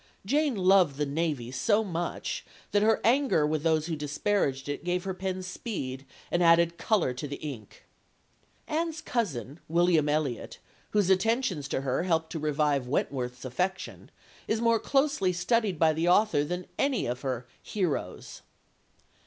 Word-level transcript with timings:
Jane 0.25 0.55
loved 0.55 0.95
the 0.95 1.05
navy 1.05 1.51
so 1.51 1.83
much 1.83 2.43
that 2.71 2.81
her 2.81 2.99
anger 3.03 3.45
with 3.45 3.61
those 3.61 3.85
who 3.85 3.95
disparaged 3.95 4.67
it 4.67 4.83
gave 4.83 5.03
her 5.03 5.13
pen 5.13 5.43
speed 5.43 6.07
and 6.31 6.41
added 6.41 6.79
colour 6.79 7.13
to 7.13 7.27
the 7.27 7.35
ink. 7.35 7.85
Anne's 8.67 8.99
cousin 8.99 9.59
William 9.67 10.09
Elliot, 10.09 10.57
whose 10.89 11.11
attentions 11.11 11.67
to 11.67 11.81
her 11.81 12.01
help 12.01 12.29
to 12.31 12.39
revive 12.39 12.87
Wentworth's 12.87 13.45
affection, 13.45 14.09
is 14.47 14.59
more 14.59 14.79
closely 14.79 15.31
studied 15.31 15.77
by 15.77 15.93
the 15.93 16.07
author 16.09 16.43
than 16.43 16.65
any 16.79 17.05
of 17.05 17.21
her 17.21 17.45
"heroes." 17.61 18.41